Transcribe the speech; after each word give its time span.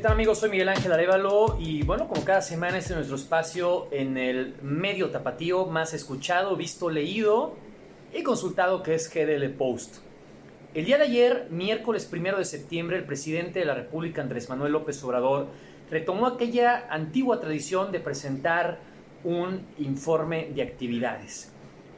tal 0.00 0.12
amigos? 0.12 0.40
Soy 0.40 0.50
Miguel 0.50 0.68
Ángel 0.68 0.92
Arevalo 0.92 1.56
y 1.58 1.82
bueno, 1.82 2.06
como 2.06 2.22
cada 2.22 2.42
semana 2.42 2.76
este 2.76 2.92
es 2.92 2.96
nuestro 2.96 3.16
espacio 3.16 3.88
en 3.92 4.18
el 4.18 4.54
medio 4.60 5.10
tapatío 5.10 5.66
más 5.66 5.94
escuchado, 5.94 6.54
visto, 6.54 6.90
leído 6.90 7.54
y 8.12 8.22
consultado 8.22 8.82
que 8.82 8.94
es 8.94 9.08
GDL 9.08 9.48
Post. 9.56 9.98
El 10.74 10.84
día 10.84 10.98
de 10.98 11.04
ayer, 11.04 11.46
miércoles 11.50 12.04
primero 12.04 12.36
de 12.36 12.44
septiembre, 12.44 12.98
el 12.98 13.04
presidente 13.04 13.60
de 13.60 13.64
la 13.64 13.74
República, 13.74 14.20
Andrés 14.20 14.50
Manuel 14.50 14.72
López 14.72 15.02
Obrador, 15.02 15.46
retomó 15.90 16.26
aquella 16.26 16.88
antigua 16.90 17.40
tradición 17.40 17.90
de 17.90 18.00
presentar 18.00 18.78
un 19.24 19.66
informe 19.78 20.50
de 20.54 20.62
actividades. 20.62 21.52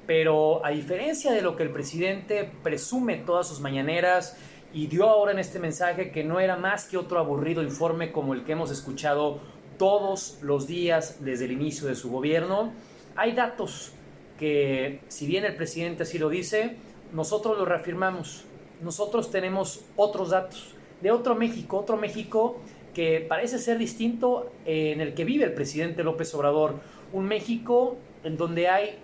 Pero 0.07 0.65
a 0.65 0.71
diferencia 0.71 1.33
de 1.33 1.43
lo 1.43 1.57
que 1.57 1.65
el 1.65 1.71
presidente 1.71 2.49
presume 2.63 3.17
todas 3.17 3.49
sus 3.49 3.61
mañaneras 3.61 4.37
y 4.73 4.87
dio 4.87 5.09
ahora 5.09 5.33
en 5.33 5.39
este 5.39 5.59
mensaje 5.59 6.11
que 6.11 6.25
no 6.25 6.41
era 6.41 6.57
más 6.57 6.87
que 6.87 6.97
otro 6.97 7.19
aburrido 7.19 7.63
informe 7.63 8.13
como 8.13 8.35
el 8.35 8.45
que 8.45 8.53
hemos 8.53 8.71
escuchado 8.71 9.41
todos 9.79 10.39
los 10.43 10.67
días 10.67 11.25
desde 11.25 11.47
el 11.47 11.53
inicio 11.53 11.89
de 11.89 11.95
su 11.95 12.11
gobierno, 12.11 12.73
hay 13.17 13.33
datos 13.33 13.93
que, 14.39 15.01
si 15.09 15.27
bien 15.27 15.45
el 15.45 15.57
presidente 15.57 16.03
así 16.03 16.19
lo 16.19 16.29
dice, 16.29 16.77
nosotros 17.13 17.59
lo 17.59 17.65
reafirmamos. 17.65 18.45
Nosotros 18.83 19.31
tenemos 19.31 19.85
otros 19.97 20.31
datos 20.31 20.75
de 21.01 21.11
otro 21.11 21.35
México, 21.35 21.79
otro 21.79 21.97
México 21.97 22.59
que 22.95 23.25
parece 23.29 23.59
ser 23.59 23.79
distinto 23.79 24.51
en 24.65 25.01
el 25.01 25.15
que 25.15 25.25
vive 25.25 25.45
el 25.45 25.55
presidente 25.55 26.03
López 26.03 26.35
Obrador, 26.35 26.75
un 27.13 27.27
México 27.27 27.97
en 28.25 28.37
donde 28.37 28.69
hay 28.69 28.99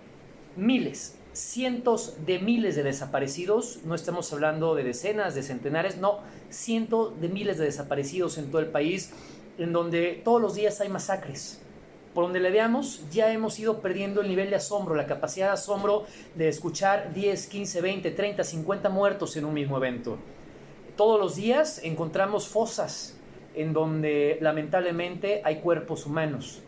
miles, 0.55 1.17
cientos 1.35 2.15
de 2.25 2.39
miles 2.39 2.75
de 2.75 2.83
desaparecidos, 2.83 3.79
no 3.83 3.93
estamos 3.93 4.31
hablando 4.31 4.73
de 4.73 4.83
decenas, 4.83 5.35
de 5.35 5.43
centenares, 5.43 5.97
no, 5.97 6.19
cientos 6.49 7.19
de 7.19 7.27
miles 7.27 7.57
de 7.57 7.65
desaparecidos 7.65 8.37
en 8.37 8.49
todo 8.49 8.61
el 8.61 8.67
país, 8.67 9.11
en 9.57 9.73
donde 9.73 10.21
todos 10.23 10.41
los 10.41 10.55
días 10.55 10.79
hay 10.79 10.87
masacres, 10.87 11.61
por 12.13 12.23
donde 12.23 12.39
le 12.39 12.51
veamos, 12.51 13.01
ya 13.11 13.33
hemos 13.33 13.59
ido 13.59 13.81
perdiendo 13.81 14.21
el 14.21 14.29
nivel 14.29 14.49
de 14.49 14.55
asombro, 14.55 14.95
la 14.95 15.07
capacidad 15.07 15.47
de 15.47 15.53
asombro 15.53 16.05
de 16.35 16.47
escuchar 16.47 17.13
10, 17.13 17.47
15, 17.47 17.81
20, 17.81 18.11
30, 18.11 18.43
50 18.43 18.89
muertos 18.89 19.35
en 19.35 19.43
un 19.43 19.53
mismo 19.53 19.75
evento. 19.75 20.17
Todos 20.95 21.19
los 21.19 21.35
días 21.35 21.81
encontramos 21.83 22.47
fosas 22.47 23.17
en 23.55 23.73
donde 23.73 24.37
lamentablemente 24.39 25.41
hay 25.43 25.57
cuerpos 25.57 26.05
humanos. 26.05 26.61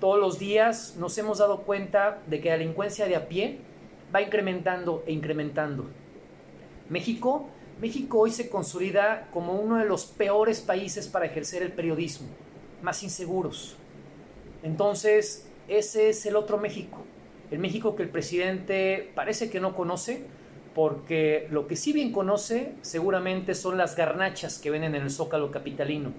Todos 0.00 0.18
los 0.18 0.38
días 0.38 0.96
nos 0.98 1.16
hemos 1.18 1.38
dado 1.38 1.62
cuenta 1.62 2.22
de 2.26 2.40
que 2.40 2.48
la 2.48 2.56
delincuencia 2.56 3.06
de 3.06 3.16
a 3.16 3.28
pie 3.28 3.58
va 4.12 4.22
incrementando 4.22 5.04
e 5.06 5.12
incrementando. 5.12 5.86
México, 6.88 7.48
México 7.80 8.18
hoy 8.20 8.30
se 8.30 8.48
consolida 8.48 9.28
como 9.32 9.54
uno 9.54 9.76
de 9.76 9.84
los 9.84 10.06
peores 10.06 10.60
países 10.60 11.06
para 11.06 11.26
ejercer 11.26 11.62
el 11.62 11.72
periodismo, 11.72 12.28
más 12.82 13.02
inseguros, 13.02 13.78
entonces, 14.64 15.46
ese 15.68 16.08
es 16.08 16.24
el 16.24 16.36
otro 16.36 16.56
México, 16.56 17.04
el 17.50 17.58
México 17.58 17.94
que 17.94 18.02
el 18.02 18.08
presidente 18.08 19.12
parece 19.14 19.50
que 19.50 19.60
no 19.60 19.76
conoce, 19.76 20.24
porque 20.74 21.46
lo 21.50 21.68
que 21.68 21.76
sí 21.76 21.92
bien 21.92 22.12
conoce 22.12 22.72
seguramente 22.80 23.54
son 23.54 23.76
las 23.76 23.94
garnachas 23.94 24.58
que 24.58 24.70
ven 24.70 24.82
en 24.82 24.94
el 24.94 25.10
zócalo 25.10 25.50
capitalino. 25.50 26.14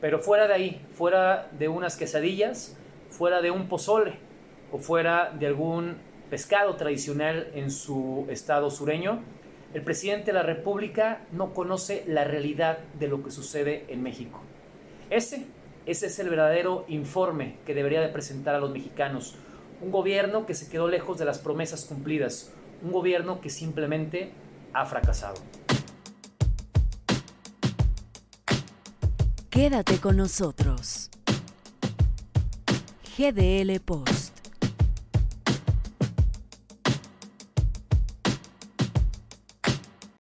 Pero 0.00 0.18
fuera 0.18 0.48
de 0.48 0.54
ahí, 0.54 0.86
fuera 0.94 1.48
de 1.56 1.68
unas 1.68 1.96
quesadillas, 1.96 2.76
fuera 3.08 3.40
de 3.40 3.52
un 3.52 3.68
pozole 3.68 4.14
o 4.72 4.78
fuera 4.78 5.30
de 5.30 5.46
algún 5.46 5.98
pescado 6.30 6.76
tradicional 6.76 7.50
en 7.54 7.70
su 7.70 8.26
estado 8.28 8.70
sureño, 8.70 9.22
el 9.74 9.82
presidente 9.82 10.26
de 10.26 10.32
la 10.34 10.42
República 10.42 11.22
no 11.32 11.52
conoce 11.54 12.04
la 12.06 12.24
realidad 12.24 12.78
de 12.98 13.08
lo 13.08 13.22
que 13.22 13.30
sucede 13.30 13.84
en 13.88 14.02
México. 14.02 14.40
Ese 15.10 15.46
ese 15.86 16.06
es 16.06 16.18
el 16.18 16.28
verdadero 16.28 16.84
informe 16.88 17.58
que 17.64 17.72
debería 17.72 18.00
de 18.00 18.08
presentar 18.08 18.56
a 18.56 18.58
los 18.58 18.72
mexicanos. 18.72 19.36
Un 19.80 19.92
gobierno 19.92 20.44
que 20.44 20.54
se 20.54 20.68
quedó 20.68 20.88
lejos 20.88 21.16
de 21.16 21.24
las 21.24 21.38
promesas 21.38 21.84
cumplidas. 21.84 22.52
Un 22.82 22.90
gobierno 22.90 23.40
que 23.40 23.50
simplemente 23.50 24.32
ha 24.72 24.84
fracasado. 24.84 25.36
Quédate 29.48 30.00
con 30.00 30.16
nosotros. 30.16 31.08
GDL 33.16 33.78
Post. 33.80 34.35